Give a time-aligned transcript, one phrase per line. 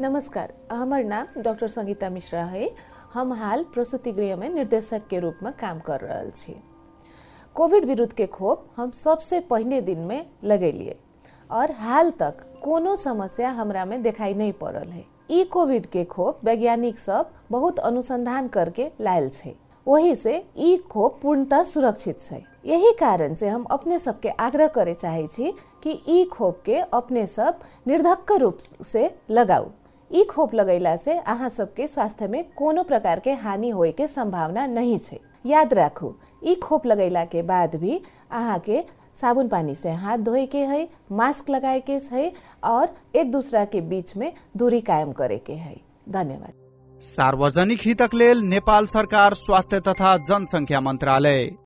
[0.00, 2.68] नमस्कार हमार नाम डॉक्टर संगीता मिश्रा है।
[3.12, 6.54] हम हाल प्रसूति गृह में निर्देशक के रूप में काम कर रहल छी।
[7.56, 10.96] कोविड विरुद्ध के खोप हम सबसे पहले दिन में लगेलिए
[11.50, 16.40] और हाल तक कोनो समस्या हमरा में दिखाई नहीं पड़ल है। ई कोविड के खोप
[16.44, 19.54] वैज्ञानिक सब बहुत अनुसंधान करके लायल छे।
[19.86, 24.94] वही से ई खोप पूर्णतः सुरक्षित है यही कारण से हम अपने सबके आग्रह करे
[24.94, 25.52] चाहे छी
[25.82, 29.68] कि ई खोप के अपने सब निर्धक्क रूप से लगाऊ
[30.14, 34.66] ई खोप लगैला से अहाँ सबके स्वास्थ्य में कोनो प्रकार के हानि होए के संभावना
[34.66, 38.82] नहीं छे याद राखू ई खोप लगैला के बाद भी अहाँ के
[39.20, 40.88] साबुन पानी से हाथ धोए के है
[41.20, 42.32] मास्क लगाए के है
[42.74, 45.76] और एक दूसरा के बीच में दूरी कायम करे के है
[46.18, 46.52] धन्यवाद
[47.02, 51.50] सार्वजनिक हितक लेल नेपाल सरकार स्वास्थ्य तथा जनसंख्या मन्त्रालय